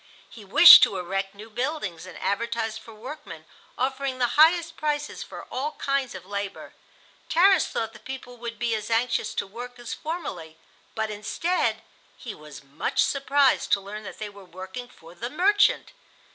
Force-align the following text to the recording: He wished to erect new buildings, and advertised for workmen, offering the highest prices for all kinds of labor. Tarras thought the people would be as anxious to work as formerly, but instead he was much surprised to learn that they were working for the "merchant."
He 0.31 0.43
wished 0.43 0.81
to 0.81 0.97
erect 0.97 1.35
new 1.35 1.51
buildings, 1.51 2.07
and 2.07 2.17
advertised 2.17 2.79
for 2.79 2.91
workmen, 2.91 3.45
offering 3.77 4.17
the 4.17 4.29
highest 4.33 4.75
prices 4.75 5.21
for 5.21 5.43
all 5.51 5.73
kinds 5.73 6.15
of 6.15 6.25
labor. 6.25 6.73
Tarras 7.29 7.67
thought 7.67 7.93
the 7.93 7.99
people 7.99 8.35
would 8.37 8.57
be 8.57 8.73
as 8.73 8.89
anxious 8.89 9.35
to 9.35 9.45
work 9.45 9.77
as 9.77 9.93
formerly, 9.93 10.57
but 10.95 11.11
instead 11.11 11.83
he 12.17 12.33
was 12.33 12.63
much 12.63 13.03
surprised 13.03 13.71
to 13.73 13.79
learn 13.79 14.01
that 14.01 14.17
they 14.17 14.27
were 14.27 14.43
working 14.43 14.87
for 14.89 15.13
the 15.13 15.29
"merchant." 15.29 15.91